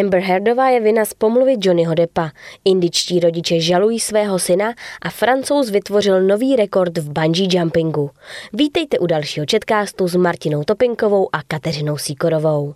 Amber 0.00 0.20
Heardová 0.20 0.68
je 0.68 0.80
vina 0.80 1.04
z 1.04 1.14
pomluvy 1.14 1.56
Johnnyho 1.60 1.94
Deppa. 1.94 2.30
Indičtí 2.64 3.20
rodiče 3.20 3.60
žalují 3.60 4.00
svého 4.00 4.38
syna 4.38 4.74
a 5.02 5.10
francouz 5.10 5.70
vytvořil 5.70 6.22
nový 6.22 6.56
rekord 6.56 6.98
v 6.98 7.12
bungee 7.12 7.48
jumpingu. 7.50 8.10
Vítejte 8.52 8.98
u 8.98 9.06
dalšího 9.06 9.46
četkástu 9.46 10.08
s 10.08 10.16
Martinou 10.16 10.64
Topinkovou 10.64 11.28
a 11.32 11.42
Kateřinou 11.42 11.98
Síkorovou. 11.98 12.74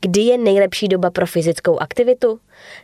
Kdy 0.00 0.20
je 0.20 0.38
nejlepší 0.38 0.88
doba 0.88 1.10
pro 1.10 1.26
fyzickou 1.26 1.78
aktivitu? 1.78 2.38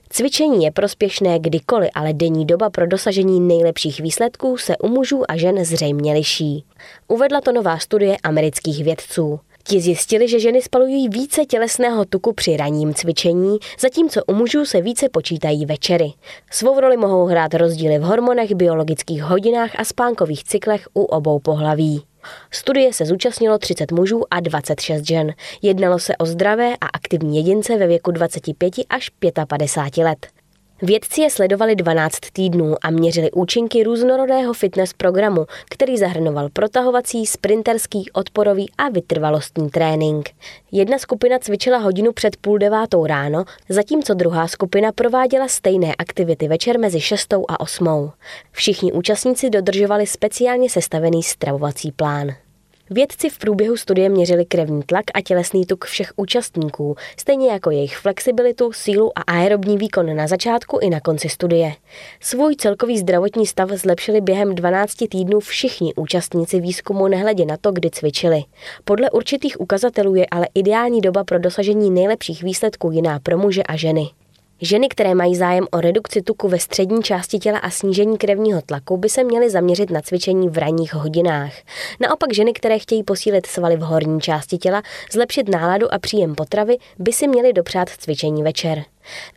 Cvičení 0.08 0.64
je 0.64 0.70
prospěšné 0.70 1.38
kdykoliv, 1.38 1.90
ale 1.94 2.12
denní 2.12 2.46
doba 2.46 2.70
pro 2.70 2.86
dosažení 2.86 3.40
nejlepších 3.40 4.00
výsledků 4.00 4.56
se 4.56 4.78
u 4.78 4.88
mužů 4.88 5.22
a 5.28 5.36
žen 5.36 5.64
zřejmě 5.64 6.12
liší. 6.12 6.64
Uvedla 7.08 7.40
to 7.40 7.52
nová 7.52 7.78
studie 7.78 8.16
amerických 8.22 8.84
vědců. 8.84 9.40
Ti 9.70 9.80
zjistili, 9.80 10.28
že 10.28 10.40
ženy 10.40 10.62
spalují 10.62 11.08
více 11.08 11.44
tělesného 11.44 12.04
tuku 12.04 12.32
při 12.32 12.56
ranním 12.56 12.94
cvičení, 12.94 13.58
zatímco 13.80 14.24
u 14.26 14.34
mužů 14.34 14.64
se 14.64 14.80
více 14.80 15.08
počítají 15.08 15.66
večery. 15.66 16.12
Svou 16.50 16.80
roli 16.80 16.96
mohou 16.96 17.26
hrát 17.26 17.54
rozdíly 17.54 17.98
v 17.98 18.02
hormonech, 18.02 18.54
biologických 18.54 19.22
hodinách 19.22 19.70
a 19.78 19.84
spánkových 19.84 20.44
cyklech 20.44 20.88
u 20.94 21.02
obou 21.02 21.38
pohlaví. 21.38 22.02
Studie 22.50 22.92
se 22.92 23.04
zúčastnilo 23.04 23.58
30 23.58 23.92
mužů 23.92 24.22
a 24.30 24.40
26 24.40 25.06
žen. 25.06 25.32
Jednalo 25.62 25.98
se 25.98 26.16
o 26.16 26.26
zdravé 26.26 26.74
a 26.80 26.86
aktivní 26.86 27.36
jedince 27.36 27.76
ve 27.76 27.86
věku 27.86 28.10
25 28.10 28.74
až 28.88 29.10
55 29.48 30.04
let. 30.04 30.39
Vědci 30.82 31.20
je 31.20 31.30
sledovali 31.30 31.76
12 31.76 32.18
týdnů 32.32 32.74
a 32.82 32.90
měřili 32.90 33.30
účinky 33.30 33.82
různorodého 33.82 34.52
fitness 34.52 34.92
programu, 34.92 35.46
který 35.70 35.98
zahrnoval 35.98 36.48
protahovací, 36.52 37.26
sprinterský, 37.26 38.10
odporový 38.12 38.70
a 38.78 38.88
vytrvalostní 38.88 39.70
trénink. 39.70 40.30
Jedna 40.72 40.98
skupina 40.98 41.38
cvičila 41.38 41.78
hodinu 41.78 42.12
před 42.12 42.36
půl 42.36 42.58
devátou 42.58 43.06
ráno, 43.06 43.44
zatímco 43.68 44.14
druhá 44.14 44.48
skupina 44.48 44.92
prováděla 44.92 45.48
stejné 45.48 45.94
aktivity 45.98 46.48
večer 46.48 46.78
mezi 46.78 47.00
šestou 47.00 47.44
a 47.48 47.60
osmou. 47.60 48.10
Všichni 48.52 48.92
účastníci 48.92 49.50
dodržovali 49.50 50.06
speciálně 50.06 50.70
sestavený 50.70 51.22
stravovací 51.22 51.92
plán. 51.92 52.28
Vědci 52.92 53.28
v 53.28 53.38
průběhu 53.38 53.76
studie 53.76 54.08
měřili 54.08 54.44
krevní 54.44 54.82
tlak 54.82 55.04
a 55.14 55.20
tělesný 55.20 55.66
tuk 55.66 55.84
všech 55.84 56.12
účastníků, 56.16 56.96
stejně 57.16 57.50
jako 57.50 57.70
jejich 57.70 57.96
flexibilitu, 57.96 58.72
sílu 58.72 59.18
a 59.18 59.22
aerobní 59.22 59.78
výkon 59.78 60.16
na 60.16 60.26
začátku 60.26 60.78
i 60.78 60.90
na 60.90 61.00
konci 61.00 61.28
studie. 61.28 61.72
Svůj 62.20 62.56
celkový 62.56 62.98
zdravotní 62.98 63.46
stav 63.46 63.70
zlepšili 63.70 64.20
během 64.20 64.54
12 64.54 64.94
týdnů 65.10 65.40
všichni 65.40 65.94
účastníci 65.94 66.60
výzkumu 66.60 67.08
nehledě 67.08 67.46
na 67.46 67.56
to, 67.60 67.72
kdy 67.72 67.90
cvičili. 67.90 68.42
Podle 68.84 69.10
určitých 69.10 69.60
ukazatelů 69.60 70.14
je 70.14 70.26
ale 70.30 70.48
ideální 70.54 71.00
doba 71.00 71.24
pro 71.24 71.38
dosažení 71.38 71.90
nejlepších 71.90 72.42
výsledků 72.42 72.90
jiná 72.90 73.18
pro 73.18 73.38
muže 73.38 73.62
a 73.62 73.76
ženy. 73.76 74.10
Ženy, 74.62 74.88
které 74.88 75.14
mají 75.14 75.36
zájem 75.36 75.66
o 75.70 75.80
redukci 75.80 76.22
tuku 76.22 76.48
ve 76.48 76.58
střední 76.58 77.02
části 77.02 77.38
těla 77.38 77.58
a 77.58 77.70
snížení 77.70 78.18
krevního 78.18 78.62
tlaku, 78.62 78.96
by 78.96 79.08
se 79.08 79.24
měly 79.24 79.50
zaměřit 79.50 79.90
na 79.90 80.00
cvičení 80.00 80.48
v 80.48 80.58
ranních 80.58 80.94
hodinách. 80.94 81.52
Naopak 82.00 82.34
ženy, 82.34 82.52
které 82.52 82.78
chtějí 82.78 83.02
posílit 83.02 83.46
svaly 83.46 83.76
v 83.76 83.80
horní 83.80 84.20
části 84.20 84.58
těla, 84.58 84.82
zlepšit 85.12 85.48
náladu 85.48 85.94
a 85.94 85.98
příjem 85.98 86.34
potravy, 86.34 86.76
by 86.98 87.12
si 87.12 87.28
měly 87.28 87.52
dopřát 87.52 87.88
cvičení 87.88 88.42
večer. 88.42 88.84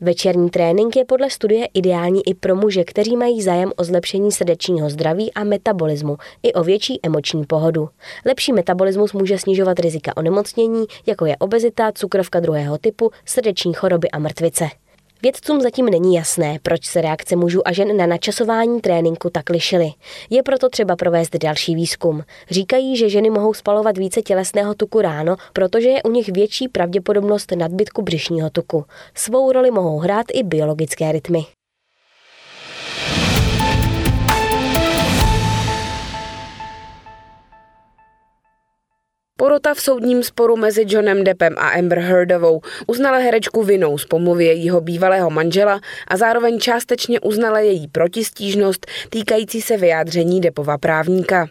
Večerní 0.02 0.50
trénink 0.50 0.96
je 0.96 1.06
podle 1.06 1.30
studie 1.30 1.68
ideální 1.74 2.28
i 2.28 2.34
pro 2.34 2.56
muže, 2.56 2.84
kteří 2.84 3.18
mají 3.18 3.42
zájem 3.42 3.72
o 3.76 3.84
zlepšení 3.84 4.32
srdečního 4.32 4.90
zdraví 4.90 5.34
a 5.34 5.44
metabolismu, 5.44 6.18
i 6.44 6.54
o 6.54 6.64
větší 6.64 7.00
emoční 7.04 7.46
pohodu. 7.46 7.90
Lepší 8.26 8.54
metabolismus 8.54 9.14
může 9.14 9.38
snižovat 9.38 9.80
rizika 9.80 10.18
onemocnění, 10.18 10.86
jako 11.06 11.26
je 11.26 11.38
obezita, 11.38 11.92
cukrovka 11.92 12.40
druhého 12.40 12.78
typu, 12.78 13.12
srdeční 13.26 13.74
choroby 13.74 14.12
a 14.12 14.20
mrtvice. 14.20 14.83
Vědcům 15.24 15.62
zatím 15.62 15.86
není 15.86 16.16
jasné, 16.16 16.60
proč 16.64 16.86
se 16.86 17.02
reakce 17.02 17.36
mužů 17.36 17.68
a 17.68 17.72
žen 17.72 17.98
na 17.98 18.06
načasování 18.06 18.82
tréninku 18.82 19.30
tak 19.30 19.50
lišily. 19.50 19.92
Je 20.30 20.44
proto 20.44 20.70
třeba 20.70 20.96
provést 20.96 21.36
další 21.36 21.76
výzkum. 21.76 22.24
Říkají, 22.50 22.98
že 22.98 23.10
ženy 23.10 23.30
mohou 23.30 23.54
spalovat 23.54 23.98
více 23.98 24.22
tělesného 24.22 24.76
tuku 24.76 25.02
ráno, 25.02 25.36
protože 25.54 25.90
je 25.90 26.04
u 26.04 26.12
nich 26.12 26.30
větší 26.30 26.68
pravděpodobnost 26.68 27.52
nadbytku 27.52 28.02
břišního 28.02 28.50
tuku. 28.50 28.86
Svou 29.16 29.52
roli 29.52 29.72
mohou 29.72 29.98
hrát 29.98 30.26
i 30.34 30.44
biologické 30.44 31.12
rytmy. 31.12 31.46
Porota 39.44 39.74
v 39.74 39.82
soudním 39.82 40.24
sporu 40.24 40.56
mezi 40.58 40.86
Johnem 40.88 41.24
Deppem 41.24 41.56
a 41.58 41.70
Amber 41.70 42.00
Heardovou 42.00 42.62
uznala 42.88 43.18
herečku 43.18 43.64
vinou 43.64 43.98
z 43.98 44.06
pomluvy 44.06 44.46
jejího 44.46 44.82
bývalého 44.82 45.30
manžela 45.30 45.82
a 46.08 46.18
zároveň 46.18 46.60
částečně 46.60 47.20
uznala 47.20 47.60
její 47.60 47.88
protistížnost 47.88 48.86
týkající 49.10 49.62
se 49.62 49.78
vyjádření 49.78 50.42
Deppova 50.42 50.78
právníka. 50.78 51.48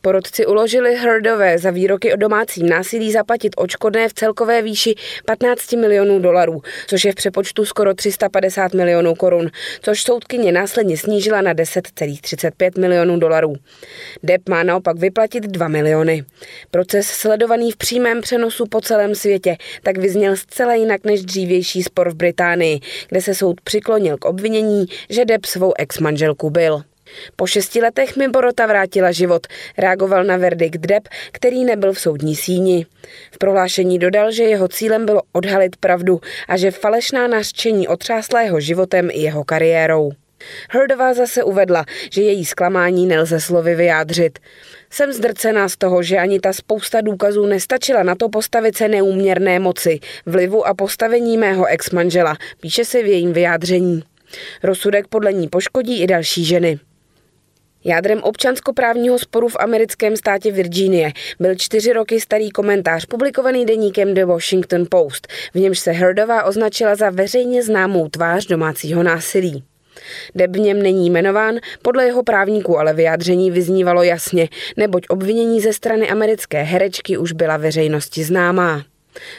Porodci 0.00 0.46
uložili 0.46 0.96
Hrdové 0.96 1.58
za 1.58 1.70
výroky 1.70 2.12
o 2.12 2.16
domácím 2.16 2.68
násilí 2.68 3.12
zaplatit 3.12 3.52
očkodné 3.56 4.08
v 4.08 4.14
celkové 4.14 4.62
výši 4.62 4.94
15 5.24 5.72
milionů 5.72 6.18
dolarů, 6.18 6.62
což 6.86 7.04
je 7.04 7.12
v 7.12 7.14
přepočtu 7.14 7.64
skoro 7.64 7.94
350 7.94 8.74
milionů 8.74 9.14
korun, 9.14 9.50
což 9.82 10.02
soudkyně 10.02 10.52
následně 10.52 10.96
snížila 10.96 11.40
na 11.40 11.54
10,35 11.54 12.80
milionů 12.80 13.18
dolarů. 13.18 13.54
Depp 14.22 14.48
má 14.48 14.62
naopak 14.62 14.96
vyplatit 14.98 15.44
2 15.44 15.68
miliony. 15.68 16.24
Proces 16.70 17.06
sledovaný 17.06 17.72
v 17.72 17.76
přímém 17.76 18.20
přenosu 18.20 18.66
po 18.66 18.80
celém 18.80 19.14
světě 19.14 19.56
tak 19.82 19.98
vyzněl 19.98 20.36
zcela 20.36 20.74
jinak 20.74 21.04
než 21.04 21.22
dřívější 21.22 21.82
spor 21.82 22.10
v 22.10 22.14
Británii, 22.14 22.80
kde 23.08 23.20
se 23.20 23.34
soud 23.34 23.60
přiklonil 23.60 24.16
k 24.16 24.24
obvinění, 24.24 24.86
že 25.10 25.24
Depp 25.24 25.44
svou 25.44 25.72
ex-manželku 25.78 26.50
byl. 26.50 26.82
Po 27.36 27.46
šesti 27.46 27.80
letech 27.80 28.16
mi 28.16 28.28
Borota 28.28 28.66
vrátila 28.66 29.12
život, 29.12 29.46
reagoval 29.78 30.24
na 30.24 30.36
verdikt 30.36 30.80
Depp, 30.80 31.08
který 31.32 31.64
nebyl 31.64 31.92
v 31.92 32.00
soudní 32.00 32.36
síni. 32.36 32.86
V 33.32 33.38
prohlášení 33.38 33.98
dodal, 33.98 34.32
že 34.32 34.44
jeho 34.44 34.68
cílem 34.68 35.06
bylo 35.06 35.22
odhalit 35.32 35.76
pravdu 35.76 36.20
a 36.48 36.56
že 36.56 36.70
falešná 36.70 37.26
nařčení 37.26 37.88
otřásla 37.88 38.42
jeho 38.42 38.60
životem 38.60 39.08
i 39.12 39.20
jeho 39.20 39.44
kariérou. 39.44 40.12
Herdová 40.70 41.14
zase 41.14 41.44
uvedla, 41.44 41.84
že 42.12 42.22
její 42.22 42.44
zklamání 42.44 43.06
nelze 43.06 43.40
slovy 43.40 43.74
vyjádřit. 43.74 44.38
Jsem 44.90 45.12
zdrcená 45.12 45.68
z 45.68 45.76
toho, 45.76 46.02
že 46.02 46.18
ani 46.18 46.40
ta 46.40 46.52
spousta 46.52 47.00
důkazů 47.00 47.46
nestačila 47.46 48.02
na 48.02 48.14
to 48.14 48.28
postavit 48.28 48.76
se 48.76 48.88
neúměrné 48.88 49.58
moci, 49.58 50.00
vlivu 50.26 50.66
a 50.66 50.74
postavení 50.74 51.38
mého 51.38 51.66
ex-manžela, 51.66 52.36
píše 52.60 52.84
se 52.84 53.02
v 53.02 53.06
jejím 53.06 53.32
vyjádření. 53.32 54.02
Rozsudek 54.62 55.06
podle 55.08 55.32
ní 55.32 55.48
poškodí 55.48 56.02
i 56.02 56.06
další 56.06 56.44
ženy. 56.44 56.78
Jádrem 57.88 58.22
občanskoprávního 58.22 59.18
sporu 59.18 59.48
v 59.48 59.56
americkém 59.58 60.16
státě 60.16 60.52
Virginie 60.52 61.12
byl 61.40 61.54
čtyři 61.54 61.92
roky 61.92 62.20
starý 62.20 62.50
komentář 62.50 63.06
publikovaný 63.06 63.66
deníkem 63.66 64.14
The 64.14 64.24
Washington 64.24 64.86
Post, 64.90 65.28
v 65.54 65.58
němž 65.58 65.78
se 65.78 65.90
Herdová 65.90 66.44
označila 66.44 66.94
za 66.94 67.10
veřejně 67.10 67.62
známou 67.62 68.08
tvář 68.08 68.46
domácího 68.46 69.02
násilí. 69.02 69.64
Deb 70.34 70.56
v 70.56 70.58
něm 70.58 70.82
není 70.82 71.06
jmenován, 71.06 71.58
podle 71.82 72.04
jeho 72.04 72.22
právníků 72.22 72.78
ale 72.78 72.94
vyjádření 72.94 73.50
vyznívalo 73.50 74.02
jasně, 74.02 74.48
neboť 74.76 75.06
obvinění 75.08 75.60
ze 75.60 75.72
strany 75.72 76.10
americké 76.10 76.62
herečky 76.62 77.18
už 77.18 77.32
byla 77.32 77.56
veřejnosti 77.56 78.24
známá. 78.24 78.82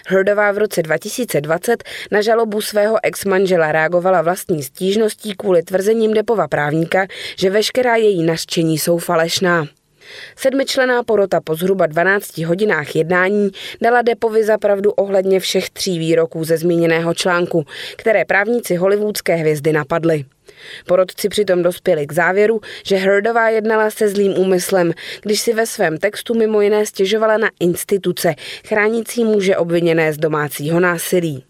Herdová 0.07 0.51
v 0.51 0.57
roce 0.57 0.81
2020 0.81 1.83
na 2.11 2.21
žalobu 2.21 2.61
svého 2.61 2.97
ex-manžela 3.03 3.71
reagovala 3.71 4.21
vlastní 4.21 4.63
stížností 4.63 5.35
kvůli 5.35 5.63
tvrzením 5.63 6.13
Depova 6.13 6.47
právníka, 6.47 7.07
že 7.35 7.49
veškerá 7.49 7.95
její 7.95 8.23
nařčení 8.23 8.77
jsou 8.77 8.97
falešná. 8.97 9.67
Sedmičlená 10.35 11.03
porota 11.03 11.41
po 11.41 11.55
zhruba 11.55 11.85
12 11.85 12.37
hodinách 12.37 12.95
jednání 12.95 13.49
dala 13.81 14.01
Depovi 14.01 14.43
za 14.43 14.57
pravdu 14.57 14.91
ohledně 14.91 15.39
všech 15.39 15.69
tří 15.69 15.99
výroků 15.99 16.43
ze 16.43 16.57
zmíněného 16.57 17.13
článku, 17.13 17.65
které 17.95 18.25
právníci 18.25 18.75
hollywoodské 18.75 19.35
hvězdy 19.35 19.73
napadly. 19.73 20.25
Porodci 20.85 21.29
přitom 21.29 21.63
dospěli 21.63 22.07
k 22.07 22.13
závěru, 22.13 22.61
že 22.83 22.95
Herdová 22.95 23.49
jednala 23.49 23.91
se 23.91 24.09
zlým 24.09 24.37
úmyslem, 24.37 24.91
když 25.21 25.39
si 25.39 25.53
ve 25.53 25.65
svém 25.65 25.97
textu 25.97 26.33
mimo 26.33 26.61
jiné 26.61 26.85
stěžovala 26.85 27.37
na 27.37 27.49
instituce, 27.59 28.35
chránící 28.67 29.23
muže 29.23 29.57
obviněné 29.57 30.13
z 30.13 30.17
domácího 30.17 30.79
násilí. 30.79 31.43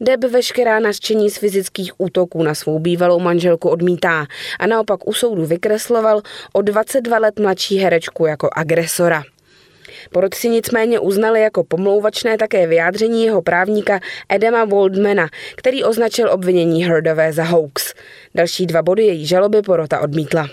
Deb 0.00 0.24
veškerá 0.24 0.80
nařčení 0.80 1.30
z 1.30 1.38
fyzických 1.38 1.92
útoků 1.98 2.42
na 2.42 2.54
svou 2.54 2.78
bývalou 2.78 3.20
manželku 3.20 3.68
odmítá 3.68 4.26
a 4.58 4.66
naopak 4.66 5.08
u 5.08 5.12
soudu 5.12 5.46
vykresloval 5.46 6.22
o 6.52 6.62
22 6.62 7.18
let 7.18 7.38
mladší 7.38 7.76
herečku 7.76 8.26
jako 8.26 8.50
agresora. 8.56 9.22
Porodci 10.12 10.48
nicméně 10.48 10.98
uznali 10.98 11.40
jako 11.40 11.64
pomlouvačné 11.64 12.38
také 12.38 12.66
vyjádření 12.66 13.24
jeho 13.24 13.42
právníka 13.42 14.00
Edema 14.28 14.64
Waldmana, 14.64 15.28
který 15.56 15.84
označil 15.84 16.32
obvinění 16.32 16.84
Herdové 16.84 17.32
za 17.32 17.44
hoax. 17.44 17.94
Další 18.34 18.66
dva 18.66 18.82
body 18.82 19.02
její 19.02 19.26
žaloby 19.26 19.62
porota 19.62 20.00
odmítla. 20.00 20.48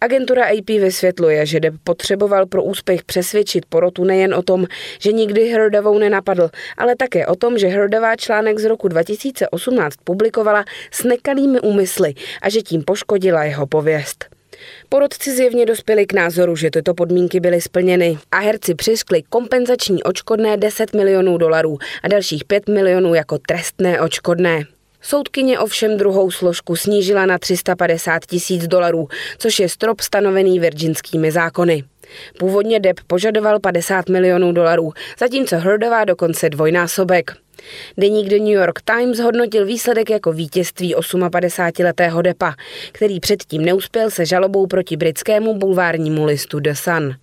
Agentura 0.00 0.44
AP 0.44 0.68
vysvětluje, 0.68 1.46
že 1.46 1.60
Depp 1.60 1.76
potřeboval 1.84 2.46
pro 2.46 2.62
úspěch 2.62 3.04
přesvědčit 3.04 3.66
porotu 3.66 4.04
nejen 4.04 4.34
o 4.34 4.42
tom, 4.42 4.66
že 4.98 5.12
nikdy 5.12 5.48
Herdovou 5.48 5.98
nenapadl, 5.98 6.50
ale 6.78 6.96
také 6.96 7.26
o 7.26 7.34
tom, 7.34 7.58
že 7.58 7.66
Herdová 7.66 8.16
článek 8.16 8.58
z 8.58 8.64
roku 8.64 8.88
2018 8.88 9.96
publikovala 10.04 10.64
s 10.90 11.04
nekalými 11.04 11.60
úmysly 11.60 12.14
a 12.42 12.48
že 12.48 12.62
tím 12.62 12.82
poškodila 12.82 13.44
jeho 13.44 13.66
pověst. 13.66 14.33
Porodci 14.88 15.36
zjevně 15.36 15.66
dospěli 15.66 16.06
k 16.06 16.12
názoru, 16.12 16.56
že 16.56 16.70
tyto 16.70 16.94
podmínky 16.94 17.40
byly 17.40 17.60
splněny 17.60 18.18
a 18.30 18.38
herci 18.38 18.74
přiškli 18.74 19.22
kompenzační 19.22 20.02
očkodné 20.02 20.56
10 20.56 20.94
milionů 20.94 21.38
dolarů 21.38 21.78
a 22.02 22.08
dalších 22.08 22.44
5 22.44 22.68
milionů 22.68 23.14
jako 23.14 23.38
trestné 23.38 24.00
očkodné. 24.00 24.64
Soudkyně 25.00 25.58
ovšem 25.58 25.96
druhou 25.96 26.30
složku 26.30 26.76
snížila 26.76 27.26
na 27.26 27.38
350 27.38 28.26
tisíc 28.26 28.66
dolarů, 28.66 29.08
což 29.38 29.58
je 29.58 29.68
strop 29.68 30.00
stanovený 30.00 30.60
virginskými 30.60 31.32
zákony. 31.32 31.84
Původně 32.38 32.80
Depp 32.80 33.00
požadoval 33.06 33.60
50 33.60 34.08
milionů 34.08 34.52
dolarů, 34.52 34.92
zatímco 35.18 35.56
Herdová 35.56 36.04
dokonce 36.04 36.50
dvojnásobek. 36.50 37.36
Deník 37.98 38.28
The 38.28 38.38
New 38.38 38.48
York 38.48 38.80
Times 38.82 39.18
hodnotil 39.18 39.66
výsledek 39.66 40.10
jako 40.10 40.32
vítězství 40.32 40.94
58-letého 40.96 42.22
Depa, 42.22 42.54
který 42.92 43.20
předtím 43.20 43.64
neuspěl 43.64 44.10
se 44.10 44.26
žalobou 44.26 44.66
proti 44.66 44.96
britskému 44.96 45.54
bulvárnímu 45.54 46.24
listu 46.24 46.60
The 46.60 46.72
Sun. 46.72 47.14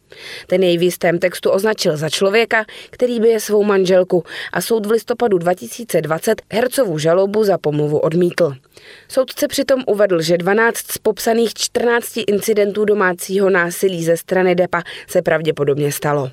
Ten 0.47 0.63
jej 0.63 0.77
v 0.77 0.81
jistém 0.81 1.19
textu 1.19 1.49
označil 1.49 1.97
za 1.97 2.09
člověka, 2.09 2.65
který 2.89 3.19
bije 3.19 3.39
svou 3.39 3.63
manželku 3.63 4.23
a 4.53 4.61
soud 4.61 4.85
v 4.85 4.91
listopadu 4.91 5.37
2020 5.37 6.41
hercovu 6.53 6.97
žalobu 6.97 7.43
za 7.43 7.57
pomluvu 7.57 7.97
odmítl. 7.97 8.53
Soudce 9.07 9.47
přitom 9.47 9.83
uvedl, 9.87 10.21
že 10.21 10.37
12 10.37 10.77
z 10.77 10.97
popsaných 10.97 11.53
14 11.53 12.11
incidentů 12.27 12.85
domácího 12.85 13.49
násilí 13.49 14.03
ze 14.03 14.17
strany 14.17 14.55
Depa 14.55 14.81
se 15.07 15.21
pravděpodobně 15.21 15.91
stalo. 15.91 16.31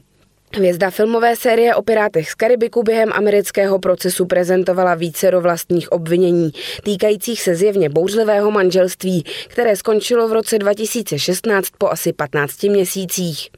Hvězda 0.56 0.90
filmové 0.90 1.36
série 1.36 1.74
o 1.74 1.82
pirátech 1.82 2.30
z 2.30 2.34
Karibiku 2.34 2.82
během 2.82 3.12
amerického 3.12 3.78
procesu 3.78 4.26
prezentovala 4.26 4.94
více 4.94 5.30
vlastních 5.30 5.92
obvinění, 5.92 6.50
týkajících 6.82 7.42
se 7.42 7.54
zjevně 7.54 7.88
bouřlivého 7.88 8.50
manželství, 8.50 9.24
které 9.48 9.76
skončilo 9.76 10.28
v 10.28 10.32
roce 10.32 10.58
2016 10.58 11.68
po 11.78 11.88
asi 11.88 12.12
15 12.12 12.62
měsících. 12.62 13.50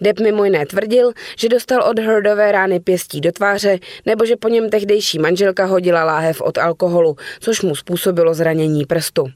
Depp 0.00 0.20
mimo 0.20 0.44
jiné 0.44 0.66
tvrdil, 0.66 1.12
že 1.38 1.48
dostal 1.48 1.82
od 1.82 1.98
Herdové 1.98 2.52
rány 2.52 2.80
pěstí 2.80 3.20
do 3.20 3.32
tváře, 3.32 3.78
nebo 4.06 4.26
že 4.26 4.36
po 4.36 4.48
něm 4.48 4.70
tehdejší 4.70 5.18
manželka 5.18 5.64
hodila 5.64 6.04
láhev 6.04 6.40
od 6.40 6.58
alkoholu, 6.58 7.16
což 7.40 7.62
mu 7.62 7.74
způsobilo 7.74 8.34
zranění 8.34 8.84
prstu. 8.86 9.26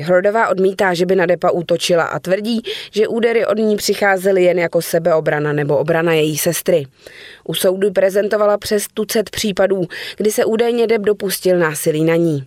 Hrodová 0.00 0.48
odmítá, 0.48 0.94
že 0.94 1.06
by 1.06 1.16
na 1.16 1.26
Depa 1.26 1.50
útočila 1.50 2.04
a 2.04 2.18
tvrdí, 2.18 2.62
že 2.90 3.08
údery 3.08 3.46
od 3.46 3.58
ní 3.58 3.76
přicházely 3.76 4.44
jen 4.44 4.58
jako 4.58 4.82
sebeobrana 4.82 5.52
nebo 5.52 5.78
obrana 5.78 6.12
její 6.12 6.38
sestry. 6.38 6.86
U 7.44 7.54
soudu 7.54 7.90
prezentovala 7.90 8.58
přes 8.58 8.86
tucet 8.94 9.30
případů, 9.30 9.86
kdy 10.16 10.30
se 10.30 10.44
údajně 10.44 10.86
Dep 10.86 11.02
dopustil 11.02 11.58
násilí 11.58 12.04
na 12.04 12.16
ní. 12.16 12.44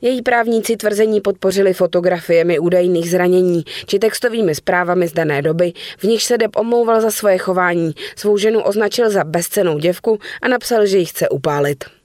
Její 0.00 0.22
právníci 0.22 0.76
tvrzení 0.76 1.20
podpořili 1.20 1.72
fotografiemi 1.72 2.58
údajných 2.58 3.10
zranění 3.10 3.64
či 3.86 3.98
textovými 3.98 4.54
zprávami 4.54 5.08
z 5.08 5.12
dané 5.12 5.42
doby, 5.42 5.72
v 5.98 6.04
nichž 6.04 6.24
se 6.24 6.38
Deb 6.38 6.56
omlouval 6.56 7.00
za 7.00 7.10
svoje 7.10 7.38
chování, 7.38 7.92
svou 8.16 8.36
ženu 8.36 8.60
označil 8.60 9.10
za 9.10 9.24
bezcenou 9.24 9.78
děvku 9.78 10.18
a 10.42 10.48
napsal, 10.48 10.86
že 10.86 10.98
ji 10.98 11.04
chce 11.04 11.28
upálit. 11.28 11.99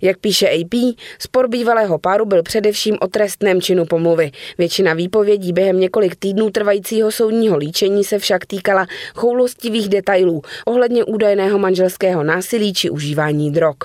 Jak 0.00 0.18
píše 0.18 0.48
AP, 0.48 0.96
spor 1.18 1.48
bývalého 1.48 1.98
páru 1.98 2.24
byl 2.24 2.42
především 2.42 2.96
o 3.00 3.06
trestném 3.06 3.60
činu 3.60 3.84
pomluvy. 3.86 4.30
Většina 4.58 4.94
výpovědí 4.94 5.52
během 5.52 5.80
několik 5.80 6.16
týdnů 6.16 6.50
trvajícího 6.50 7.12
soudního 7.12 7.56
líčení 7.56 8.04
se 8.04 8.18
však 8.18 8.46
týkala 8.46 8.86
choulostivých 9.14 9.88
detailů 9.88 10.42
ohledně 10.66 11.04
údajného 11.04 11.58
manželského 11.58 12.22
násilí 12.24 12.74
či 12.74 12.90
užívání 12.90 13.50
drog. 13.50 13.76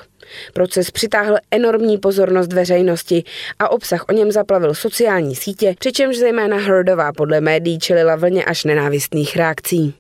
Proces 0.53 0.91
přitáhl 0.91 1.37
enormní 1.51 1.97
pozornost 1.97 2.53
veřejnosti 2.53 3.23
a 3.59 3.71
obsah 3.71 4.05
o 4.09 4.11
něm 4.11 4.31
zaplavil 4.31 4.73
sociální 4.73 5.35
sítě, 5.35 5.75
přičemž 5.79 6.17
zejména 6.17 6.57
Herdová 6.57 7.13
podle 7.13 7.41
médií 7.41 7.79
čelila 7.79 8.15
vlně 8.15 8.45
až 8.45 8.63
nenávistných 8.63 9.35
reakcí. 9.35 9.93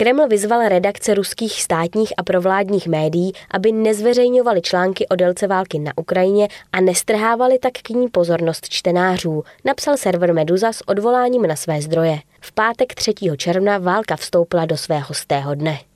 Kreml 0.00 0.28
vyzval 0.28 0.68
redakce 0.68 1.14
ruských 1.14 1.62
státních 1.62 2.12
a 2.16 2.22
provládních 2.22 2.86
médií, 2.86 3.32
aby 3.50 3.72
nezveřejňovali 3.72 4.62
články 4.62 5.08
o 5.08 5.16
délce 5.16 5.46
války 5.46 5.78
na 5.78 5.92
Ukrajině 5.96 6.48
a 6.72 6.80
nestrhávali 6.80 7.58
tak 7.58 7.72
k 7.72 7.88
ní 7.88 8.08
pozornost 8.08 8.68
čtenářů, 8.68 9.44
napsal 9.64 9.96
server 9.96 10.34
Meduza 10.34 10.72
s 10.72 10.88
odvoláním 10.88 11.42
na 11.42 11.56
své 11.56 11.82
zdroje. 11.82 12.18
V 12.40 12.52
pátek 12.52 12.94
3. 12.94 13.12
června 13.36 13.78
válka 13.78 14.16
vstoupila 14.16 14.66
do 14.66 14.76
svého 14.76 15.14
stého 15.14 15.54
dne. 15.54 15.89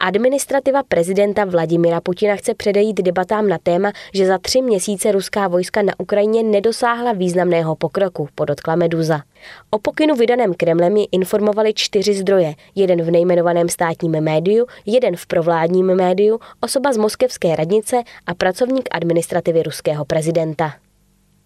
Administrativa 0.00 0.82
prezidenta 0.82 1.44
Vladimira 1.44 2.00
Putina 2.00 2.36
chce 2.36 2.54
předejít 2.54 3.02
debatám 3.02 3.48
na 3.48 3.58
téma, 3.58 3.92
že 4.14 4.26
za 4.26 4.38
tři 4.38 4.62
měsíce 4.62 5.12
ruská 5.12 5.48
vojska 5.48 5.82
na 5.82 5.92
Ukrajině 5.98 6.42
nedosáhla 6.42 7.12
významného 7.12 7.76
pokroku, 7.76 8.28
podotkla 8.34 8.76
Meduza. 8.76 9.20
O 9.70 9.78
pokynu 9.78 10.14
vydaném 10.14 10.54
Kremlem 10.54 10.96
ji 10.96 11.06
informovali 11.12 11.74
čtyři 11.74 12.14
zdroje, 12.14 12.54
jeden 12.74 13.02
v 13.02 13.10
nejmenovaném 13.10 13.68
státním 13.68 14.20
médiu, 14.20 14.66
jeden 14.86 15.16
v 15.16 15.26
provládním 15.26 15.94
médiu, 15.94 16.40
osoba 16.60 16.92
z 16.92 16.96
moskevské 16.96 17.56
radnice 17.56 18.02
a 18.26 18.34
pracovník 18.34 18.88
administrativy 18.90 19.62
ruského 19.62 20.04
prezidenta. 20.04 20.85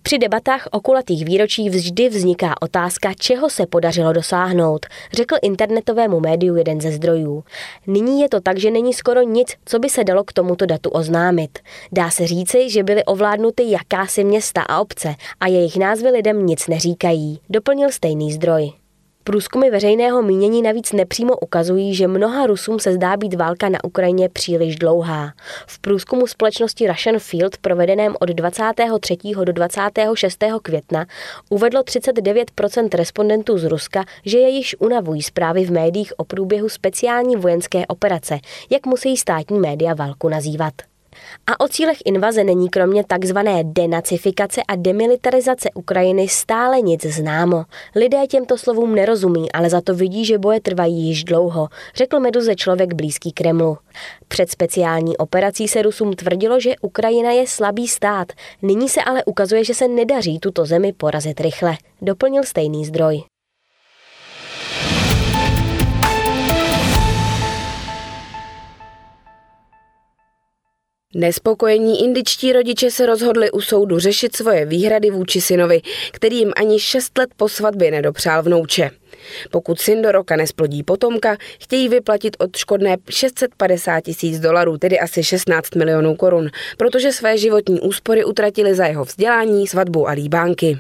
Při 0.03 0.19
debatách 0.19 0.69
o 0.71 0.81
kulatých 0.81 1.25
výročí 1.25 1.71
vždy 1.71 2.09
vzniká 2.09 2.55
otázka, 2.63 3.13
čeho 3.15 3.51
se 3.51 3.67
podařilo 3.67 4.13
dosáhnout, 4.13 4.87
řekl 5.13 5.37
internetovému 5.43 6.21
médiu 6.21 6.57
jeden 6.57 6.81
ze 6.81 6.93
zdrojů. 6.93 7.45
Nyní 7.87 8.21
je 8.21 8.29
to 8.29 8.41
tak, 8.41 8.59
že 8.59 8.71
není 8.71 8.95
skoro 8.95 9.23
nic, 9.23 9.55
co 9.65 9.79
by 9.79 9.89
se 9.89 10.05
dalo 10.05 10.25
k 10.25 10.33
tomuto 10.33 10.67
datu 10.67 10.91
oznámit. 10.91 11.59
Dá 11.93 12.11
se 12.11 12.27
říci, 12.27 12.71
že 12.71 12.83
byly 12.83 13.05
ovládnuty 13.05 13.71
jakási 13.71 14.25
města 14.25 14.63
a 14.63 14.81
obce 14.81 15.15
a 15.41 15.47
jejich 15.47 15.77
názvy 15.77 16.11
lidem 16.11 16.47
nic 16.47 16.69
neříkají, 16.69 17.41
doplnil 17.51 17.91
stejný 17.91 18.33
zdroj. 18.33 18.73
Průzkumy 19.25 19.71
veřejného 19.71 20.23
mínění 20.23 20.63
navíc 20.63 20.93
nepřímo 20.93 21.37
ukazují, 21.37 21.95
že 21.95 22.09
mnoha 22.09 22.47
Rusům 22.47 22.79
se 22.79 22.93
zdá 22.93 23.17
být 23.17 23.35
válka 23.35 23.69
na 23.69 23.85
Ukrajině 23.85 24.29
příliš 24.29 24.77
dlouhá. 24.77 25.33
V 25.67 25.79
průzkumu 25.79 26.27
společnosti 26.27 26.87
Russian 26.87 27.19
Field 27.19 27.57
provedeném 27.57 28.15
od 28.21 28.29
23. 28.29 29.17
do 29.45 29.53
26. 29.53 30.45
května 30.63 31.07
uvedlo 31.51 31.83
39% 31.83 32.89
respondentů 32.97 33.59
z 33.59 33.65
Ruska, 33.65 34.05
že 34.25 34.39
je 34.39 34.49
již 34.49 34.77
unavují 34.79 35.23
zprávy 35.23 35.65
v 35.65 35.73
médiích 35.73 36.13
o 36.17 36.25
průběhu 36.25 36.69
speciální 36.69 37.37
vojenské 37.37 37.87
operace, 37.87 38.39
jak 38.71 38.87
musí 38.87 39.17
státní 39.17 39.59
média 39.59 39.95
válku 39.95 40.29
nazývat. 40.29 40.90
A 41.47 41.61
o 41.61 41.69
cílech 41.69 41.99
invaze 42.05 42.45
není 42.45 42.69
kromě 42.69 43.05
takzvané 43.05 43.65
denacifikace 43.65 44.63
a 44.69 44.77
demilitarizace 44.77 45.69
Ukrajiny 45.75 46.29
stále 46.29 46.81
nic 46.81 47.07
známo. 47.07 47.65
Lidé 47.97 48.27
těmto 48.27 48.59
slovům 48.59 48.95
nerozumí, 48.95 49.53
ale 49.53 49.71
za 49.71 49.81
to 49.81 49.95
vidí, 49.95 50.25
že 50.25 50.39
boje 50.39 50.61
trvají 50.61 50.95
již 50.95 51.25
dlouho, 51.25 51.69
řekl 51.95 52.21
Meduze 52.21 52.55
člověk 52.55 52.95
blízký 52.95 53.33
Kremlu. 53.33 53.79
Před 54.29 54.51
speciální 54.51 55.17
operací 55.17 55.69
se 55.69 55.83
Rusům 55.83 56.13
tvrdilo, 56.13 56.61
že 56.61 56.75
Ukrajina 56.83 57.31
je 57.31 57.47
slabý 57.47 57.89
stát. 57.89 58.33
Nyní 58.63 58.89
se 58.89 59.03
ale 59.03 59.25
ukazuje, 59.25 59.65
že 59.65 59.75
se 59.75 59.89
nedaří 59.89 60.39
tuto 60.39 60.65
zemi 60.65 60.93
porazit 60.93 61.41
rychle, 61.41 61.77
doplnil 62.03 62.43
stejný 62.45 62.85
zdroj. 62.85 63.30
Nespokojení 71.15 72.05
indičtí 72.05 72.53
rodiče 72.53 72.91
se 72.91 73.07
rozhodli 73.07 73.51
u 73.51 73.61
soudu 73.61 73.99
řešit 73.99 74.37
svoje 74.37 74.67
výhrady 74.67 75.11
vůči 75.11 75.41
synovi, 75.41 75.81
který 76.13 76.37
jim 76.39 76.53
ani 76.57 76.81
šest 76.81 77.19
let 77.19 77.31
po 77.37 77.49
svatbě 77.49 77.91
nedopřál 77.91 78.43
vnouče. 78.43 78.91
Pokud 79.51 79.81
syn 79.81 80.03
do 80.03 80.13
roka 80.13 80.37
nesplodí 80.37 80.83
potomka, 80.83 81.37
chtějí 81.61 81.89
vyplatit 81.89 82.37
od 82.39 82.57
škodné 82.57 82.97
650 83.11 84.01
tisíc 84.01 84.41
dolarů, 84.41 84.79
tedy 84.79 85.01
asi 85.01 85.25
16 85.25 85.75
milionů 85.75 86.15
korun, 86.15 86.51
protože 86.77 87.13
své 87.13 87.39
životní 87.39 87.81
úspory 87.81 88.25
utratili 88.25 88.75
za 88.75 88.87
jeho 88.87 89.05
vzdělání, 89.05 89.67
svatbu 89.67 90.09
a 90.09 90.13
líbánky. 90.13 90.79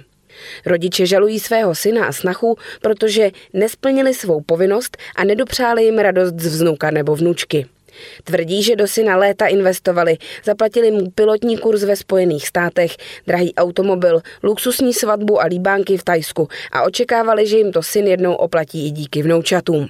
Rodiče 0.66 1.06
žalují 1.06 1.40
svého 1.40 1.74
syna 1.74 2.06
a 2.06 2.12
snachu, 2.12 2.58
protože 2.82 3.30
nesplnili 3.52 4.14
svou 4.14 4.40
povinnost 4.40 4.96
a 5.16 5.24
nedopřáli 5.24 5.84
jim 5.84 5.98
radost 5.98 6.34
z 6.38 6.60
vnuka 6.60 6.90
nebo 6.90 7.16
vnučky. 7.16 7.66
Tvrdí, 8.24 8.62
že 8.62 8.76
do 8.76 8.88
syna 8.88 9.16
léta 9.16 9.46
investovali, 9.46 10.16
zaplatili 10.44 10.90
mu 10.90 11.10
pilotní 11.10 11.58
kurz 11.58 11.82
ve 11.82 11.96
Spojených 11.96 12.48
státech, 12.48 12.96
drahý 13.26 13.54
automobil, 13.54 14.20
luxusní 14.42 14.94
svatbu 14.94 15.40
a 15.42 15.44
líbánky 15.44 15.96
v 15.96 16.04
Tajsku 16.04 16.48
a 16.72 16.82
očekávali, 16.82 17.46
že 17.46 17.58
jim 17.58 17.72
to 17.72 17.82
syn 17.82 18.06
jednou 18.06 18.34
oplatí 18.34 18.86
i 18.86 18.90
díky 18.90 19.22
vnoučatům. 19.22 19.88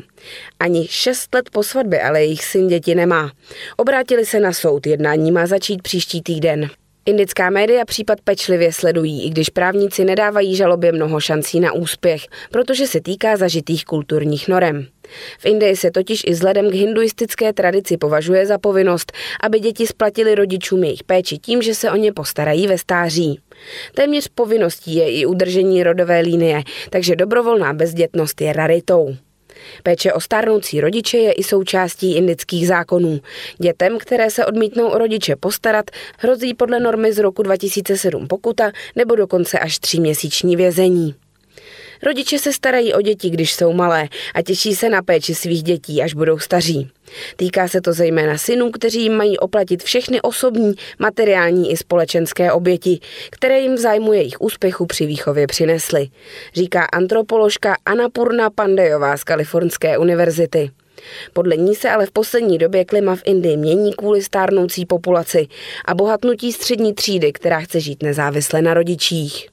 Ani 0.61 0.87
šest 0.89 1.35
let 1.35 1.51
po 1.51 1.63
svatbě 1.63 2.03
ale 2.03 2.21
jejich 2.21 2.45
syn 2.45 2.69
děti 2.69 2.95
nemá. 2.95 3.33
Obrátili 3.77 4.27
se 4.27 4.41
na 4.41 4.53
soud, 4.53 4.87
jednání 4.87 5.33
má 5.33 5.47
začít 5.47 5.83
příští 5.83 6.23
týden. 6.23 6.71
Indická 7.07 7.51
média 7.51 7.85
případ 7.85 8.21
pečlivě 8.21 8.73
sledují, 8.73 9.27
i 9.27 9.31
když 9.31 9.49
právníci 9.49 10.05
nedávají 10.05 10.57
žalobě 10.57 10.93
mnoho 10.93 11.21
šancí 11.21 11.61
na 11.61 11.73
úspěch, 11.73 12.23
protože 12.51 12.87
se 12.87 13.01
týká 13.01 13.37
zažitých 13.37 13.85
kulturních 13.85 14.49
norem. 14.49 14.87
V 15.39 15.47
Indii 15.47 15.77
se 15.77 15.91
totiž 15.91 16.23
i 16.27 16.31
vzhledem 16.31 16.71
k 16.71 16.75
hinduistické 16.75 17.53
tradici 17.53 17.97
považuje 17.97 18.47
za 18.47 18.59
povinnost, 18.59 19.13
aby 19.43 19.61
děti 19.61 19.87
splatili 19.87 20.35
rodičům 20.35 20.85
jejich 20.85 21.05
péči 21.05 21.39
tím, 21.39 21.63
že 21.63 21.75
se 21.75 21.91
o 21.91 21.97
ně 21.97 22.13
postarají 22.13 22.67
ve 22.67 22.79
stáří. 22.79 23.41
Téměř 23.95 24.29
povinností 24.29 24.95
je 24.95 25.13
i 25.13 25.27
udržení 25.27 25.83
rodové 25.83 26.21
linie, 26.21 26.63
takže 26.91 27.17
dobrovolná 27.17 27.73
bezdětnost 27.73 28.41
je 28.41 28.53
raritou. 28.53 29.17
Péče 29.83 30.13
o 30.13 30.21
stárnoucí 30.21 30.81
rodiče 30.81 31.19
je 31.19 31.33
i 31.33 31.43
součástí 31.43 32.17
indických 32.17 32.67
zákonů. 32.67 33.21
Dětem, 33.59 33.99
které 33.99 34.31
se 34.31 34.47
odmítnou 34.47 34.89
o 34.89 34.99
rodiče 34.99 35.37
postarat, 35.37 35.91
hrozí 36.19 36.55
podle 36.55 36.81
normy 36.81 37.13
z 37.13 37.19
roku 37.19 37.43
2007 37.43 38.29
pokuta 38.29 38.73
nebo 38.97 39.17
dokonce 39.17 39.59
až 39.59 39.79
tříměsíční 39.79 40.57
vězení. 40.57 41.15
Rodiče 42.03 42.39
se 42.39 42.53
starají 42.53 42.95
o 42.95 43.01
děti, 43.03 43.31
když 43.31 43.55
jsou 43.55 43.73
malé 43.73 44.09
a 44.35 44.43
těší 44.43 44.75
se 44.75 44.89
na 44.89 45.03
péči 45.03 45.35
svých 45.35 45.63
dětí, 45.63 46.03
až 46.03 46.15
budou 46.15 46.39
staří. 46.39 46.91
Týká 47.37 47.69
se 47.69 47.81
to 47.81 47.93
zejména 47.93 48.39
synů, 48.39 48.71
kteří 48.71 49.03
jim 49.03 49.17
mají 49.17 49.39
oplatit 49.39 49.83
všechny 49.83 50.21
osobní, 50.21 50.75
materiální 50.99 51.71
i 51.73 51.77
společenské 51.77 52.53
oběti, 52.53 53.01
které 53.31 53.61
jim 53.61 53.75
v 53.75 53.79
zájmu 53.79 54.13
jejich 54.13 54.41
úspěchu 54.41 54.87
při 54.87 55.07
výchově 55.07 55.47
přinesly, 55.47 56.09
říká 56.55 56.85
antropoložka 56.85 57.77
Anapurna 57.87 58.51
Pandejová 58.51 59.17
z 59.17 59.25
Kalifornské 59.25 59.99
univerzity. 59.99 60.71
Podle 61.33 61.57
ní 61.57 61.75
se 61.75 61.91
ale 61.91 62.07
v 62.07 62.11
poslední 62.11 62.59
době 62.59 62.85
klima 62.85 63.17
v 63.17 63.23
Indii 63.25 63.57
mění 63.57 63.93
kvůli 63.93 64.23
stárnoucí 64.23 64.87
populaci 64.87 65.47
a 65.85 65.95
bohatnutí 65.95 66.53
střední 66.53 66.95
třídy, 66.95 67.33
která 67.33 67.61
chce 67.61 67.81
žít 67.81 68.03
nezávisle 68.03 68.63
na 68.63 68.75
rodičích. 68.75 69.49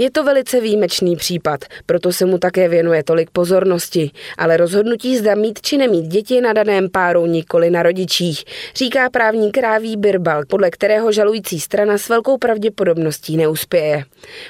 Je 0.00 0.10
to 0.10 0.24
velice 0.24 0.60
výjimečný 0.60 1.16
případ, 1.16 1.64
proto 1.86 2.12
se 2.12 2.26
mu 2.26 2.38
také 2.38 2.68
věnuje 2.68 3.04
tolik 3.04 3.30
pozornosti, 3.30 4.10
ale 4.38 4.56
rozhodnutí 4.56 5.16
zda 5.16 5.34
mít 5.34 5.60
či 5.60 5.76
nemít 5.76 6.06
děti 6.06 6.40
na 6.40 6.52
daném 6.52 6.90
páru 6.90 7.26
nikoli 7.26 7.70
na 7.70 7.82
rodičích, 7.82 8.44
říká 8.76 9.10
právník 9.10 9.58
Ráví 9.58 9.96
Birbal, 9.96 10.42
podle 10.48 10.70
kterého 10.70 11.12
žalující 11.12 11.60
strana 11.60 11.98
s 11.98 12.08
velkou 12.08 12.38
pravděpodobností 12.38 13.36
neuspěje. 13.36 14.04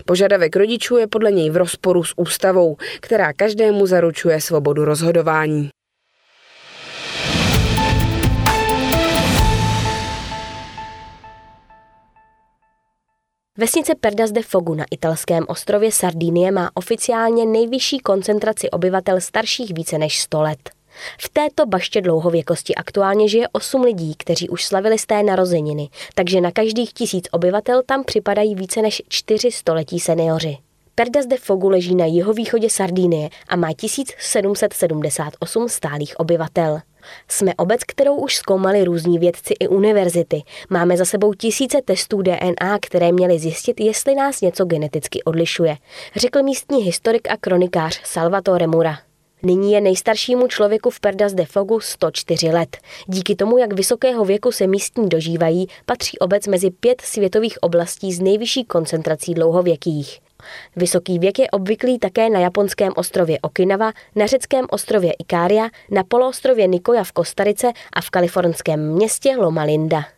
Požadavek 0.04 0.56
rodičů 0.56 0.96
je 0.96 1.06
podle 1.06 1.32
něj 1.32 1.50
v 1.50 1.56
rozporu 1.56 2.04
s 2.04 2.12
ústavou, 2.16 2.76
která 3.00 3.32
každému 3.32 3.86
zaručuje 3.86 4.40
svobodu 4.40 4.84
rozhodování. 4.84 5.70
Vesnice 13.60 13.94
Perdas 13.94 14.30
de 14.30 14.42
Fogu 14.42 14.74
na 14.74 14.84
italském 14.90 15.44
ostrově 15.48 15.92
Sardinie 15.92 16.52
má 16.52 16.70
oficiálně 16.74 17.46
nejvyšší 17.46 17.98
koncentraci 17.98 18.70
obyvatel 18.70 19.20
starších 19.20 19.74
více 19.74 19.98
než 19.98 20.20
100 20.20 20.42
let. 20.42 20.70
V 21.20 21.28
této 21.28 21.66
baště 21.66 22.00
dlouhověkosti 22.00 22.74
aktuálně 22.74 23.28
žije 23.28 23.48
8 23.52 23.82
lidí, 23.82 24.14
kteří 24.16 24.48
už 24.48 24.64
slavili 24.64 24.98
z 24.98 25.06
té 25.06 25.22
narozeniny, 25.22 25.88
takže 26.14 26.40
na 26.40 26.50
každých 26.50 26.92
tisíc 26.92 27.28
obyvatel 27.32 27.82
tam 27.86 28.04
připadají 28.04 28.54
více 28.54 28.82
než 28.82 29.02
4 29.08 29.52
století 29.52 30.00
seniori. 30.00 30.58
Perdas 30.98 31.26
de 31.26 31.36
Fogu 31.36 31.68
leží 31.68 31.94
na 31.94 32.04
jihovýchodě 32.04 32.70
Sardinie 32.70 33.28
a 33.48 33.56
má 33.56 33.68
1778 33.76 35.68
stálých 35.68 36.20
obyvatel. 36.20 36.80
Jsme 37.28 37.54
obec, 37.54 37.80
kterou 37.86 38.16
už 38.16 38.36
zkoumali 38.36 38.84
různí 38.84 39.18
vědci 39.18 39.54
i 39.60 39.68
univerzity. 39.68 40.42
Máme 40.70 40.96
za 40.96 41.04
sebou 41.04 41.34
tisíce 41.34 41.78
testů 41.84 42.22
DNA, 42.22 42.78
které 42.82 43.12
měly 43.12 43.38
zjistit, 43.38 43.80
jestli 43.80 44.14
nás 44.14 44.40
něco 44.40 44.64
geneticky 44.64 45.22
odlišuje, 45.22 45.76
řekl 46.16 46.42
místní 46.42 46.82
historik 46.82 47.30
a 47.30 47.36
kronikář 47.36 48.00
Salvatore 48.04 48.66
Mura. 48.66 48.98
Nyní 49.42 49.72
je 49.72 49.80
nejstaršímu 49.80 50.48
člověku 50.48 50.90
v 50.90 51.00
Perdas 51.00 51.34
de 51.34 51.44
Fogu 51.44 51.80
104 51.80 52.48
let. 52.48 52.76
Díky 53.06 53.34
tomu, 53.34 53.58
jak 53.58 53.72
vysokého 53.72 54.24
věku 54.24 54.52
se 54.52 54.66
místní 54.66 55.08
dožívají, 55.08 55.66
patří 55.86 56.18
obec 56.18 56.46
mezi 56.46 56.70
pět 56.70 57.00
světových 57.00 57.62
oblastí 57.62 58.12
s 58.12 58.20
nejvyšší 58.20 58.64
koncentrací 58.64 59.34
dlouhověkých. 59.34 60.27
Vysoký 60.76 61.18
věk 61.18 61.38
je 61.38 61.50
obvyklý 61.50 61.98
také 61.98 62.30
na 62.30 62.40
japonském 62.40 62.92
ostrově 62.96 63.38
Okinawa, 63.40 63.92
na 64.16 64.26
řeckém 64.26 64.66
ostrově 64.70 65.12
Ikária, 65.18 65.68
na 65.90 66.04
poloostrově 66.04 66.66
Nikoja 66.66 67.04
v 67.04 67.12
Kostarice 67.12 67.72
a 67.92 68.00
v 68.00 68.10
kalifornském 68.10 68.92
městě 68.92 69.36
Loma 69.36 69.62
Linda. 69.62 70.17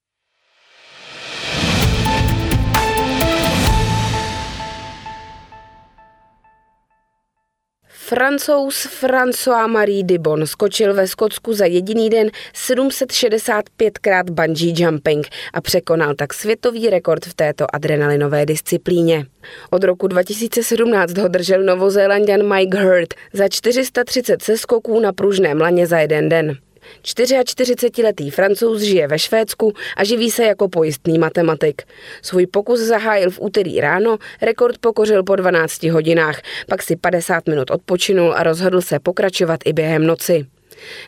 Francouz 8.21 8.87
François-Marie 8.87 10.03
Dibon 10.03 10.47
skočil 10.47 10.95
ve 10.95 11.09
Skotsku 11.09 11.53
za 11.53 11.67
jediný 11.67 12.11
den 12.11 12.31
765krát 12.55 14.31
bungee 14.31 14.73
jumping 14.77 15.27
a 15.53 15.61
překonal 15.61 16.15
tak 16.15 16.35
světový 16.35 16.91
rekord 16.91 17.27
v 17.27 17.35
této 17.35 17.75
adrenalinové 17.75 18.47
disciplíně. 18.47 19.27
Od 19.71 19.85
roku 19.85 20.09
2017 20.09 21.19
ho 21.19 21.29
držel 21.29 21.63
novozélandian 21.63 22.55
Mike 22.55 22.79
Hurt 22.79 23.15
za 23.33 23.49
430 23.49 24.43
seskoků 24.43 25.01
na 25.01 25.13
pružném 25.13 25.61
laně 25.61 25.87
za 25.87 25.99
jeden 25.99 26.29
den. 26.29 26.57
44-letý 27.03 28.31
francouz 28.31 28.83
žije 28.83 29.09
ve 29.09 29.19
Švédsku 29.19 29.73
a 29.97 30.05
živí 30.05 30.31
se 30.31 30.45
jako 30.45 30.69
pojistný 30.69 31.19
matematik. 31.19 31.83
Svůj 32.23 32.47
pokus 32.47 32.81
zahájil 32.81 33.31
v 33.31 33.41
úterý 33.41 33.81
ráno, 33.81 34.19
rekord 34.43 34.79
pokořil 34.79 35.23
po 35.23 35.37
12 35.37 35.83
hodinách, 35.83 36.41
pak 36.69 36.83
si 36.83 36.97
50 36.97 37.47
minut 37.47 37.71
odpočinul 37.71 38.35
a 38.37 38.43
rozhodl 38.43 38.81
se 38.81 38.99
pokračovat 38.99 39.61
i 39.65 39.73
během 39.73 40.07
noci. 40.07 40.47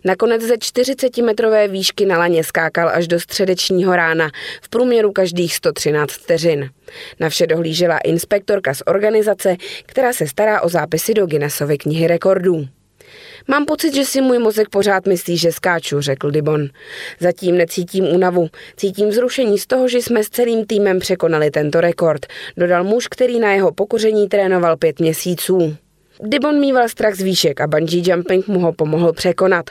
Nakonec 0.05 0.43
ze 0.43 0.55
40-metrové 0.55 1.69
výšky 1.69 2.07
na 2.07 2.19
laně 2.19 2.45
skákal 2.45 2.89
až 2.89 3.09
do 3.09 3.21
středečního 3.21 3.97
rána, 3.97 4.31
v 4.63 4.69
průměru 4.69 5.13
každých 5.13 5.55
113 5.55 6.13
vteřin. 6.13 6.71
Na 7.21 7.29
vše 7.29 7.47
dohlížela 7.47 7.99
inspektorka 7.99 8.75
z 8.75 8.83
organizace, 8.87 9.57
která 9.87 10.13
se 10.13 10.27
stará 10.27 10.61
o 10.61 10.69
zápisy 10.69 11.15
do 11.15 11.27
Guinnessovy 11.27 11.79
knihy 11.79 12.07
rekordů. 12.07 12.69
Mám 13.49 13.65
pocit, 13.65 13.95
že 13.95 14.05
si 14.05 14.21
můj 14.21 14.39
mozek 14.39 14.69
pořád 14.69 15.07
myslí, 15.07 15.37
že 15.37 15.53
skáču, 15.53 16.01
řekl 16.01 16.31
Dibon. 16.31 16.69
Zatím 17.21 17.57
necítím 17.57 18.05
únavu. 18.05 18.49
Cítím 18.77 19.09
vzrušení 19.09 19.59
z 19.59 19.67
toho, 19.67 19.89
že 19.89 19.99
jsme 19.99 20.25
s 20.25 20.29
celým 20.29 20.67
týmem 20.67 20.99
překonali 20.99 21.51
tento 21.51 21.81
rekord, 21.81 22.27
dodal 22.57 22.85
muž, 22.85 23.09
který 23.09 23.41
na 23.41 23.53
jeho 23.53 23.73
pokoření 23.73 24.29
trénoval 24.29 24.77
pět 24.77 25.01
měsíců. 25.01 25.77
Dibon 26.21 26.61
mýval 26.61 26.89
strach 26.89 27.15
z 27.15 27.23
výšek 27.23 27.61
a 27.61 27.67
bungee 27.67 28.03
jumping 28.05 28.49
mu 28.49 28.61
ho 28.61 28.73
pomohl 28.73 29.13
překonat. 29.13 29.71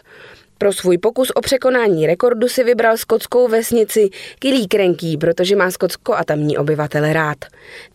Pro 0.62 0.74
svůj 0.74 0.98
pokus 0.98 1.32
o 1.36 1.42
překonání 1.42 2.08
rekordu 2.08 2.48
si 2.48 2.64
vybral 2.64 2.98
skotskou 2.98 3.48
vesnici 3.48 4.10
Kilíkrenký, 4.40 5.18
protože 5.18 5.56
má 5.56 5.72
Skotsko 5.72 6.14
a 6.16 6.24
tamní 6.24 6.58
obyvatele 6.58 7.14
rád. 7.14 7.38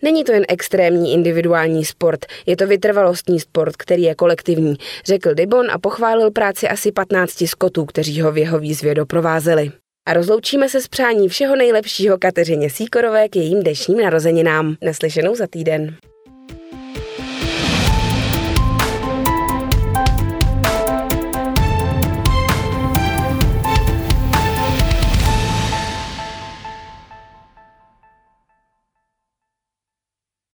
Není 0.02 0.24
to 0.24 0.32
jen 0.32 0.44
extrémní 0.48 1.12
individuální 1.12 1.84
sport, 1.84 2.26
je 2.46 2.56
to 2.56 2.66
vytrvalostní 2.66 3.40
sport, 3.40 3.76
který 3.76 4.02
je 4.02 4.14
kolektivní, 4.14 4.74
řekl 5.04 5.34
Dibon 5.34 5.70
a 5.70 5.78
pochválil 5.78 6.30
práci 6.30 6.68
asi 6.68 6.92
15 6.92 7.46
skotů, 7.46 7.84
kteří 7.84 8.20
ho 8.20 8.32
v 8.32 8.38
jeho 8.38 8.58
výzvě 8.58 8.94
doprovázeli. 8.94 9.72
A 10.08 10.12
rozloučíme 10.12 10.68
se 10.68 10.80
s 10.80 10.88
přání 10.88 11.28
všeho 11.28 11.56
nejlepšího 11.56 12.18
Kateřině 12.18 12.70
Síkorové 12.70 13.28
k 13.28 13.36
jejím 13.36 13.62
dnešním 13.62 13.98
narozeninám. 13.98 14.76
Naslyšenou 14.82 15.34
za 15.34 15.46
týden. 15.46 15.96